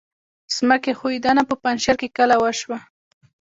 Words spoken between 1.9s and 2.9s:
کې کله وشوه؟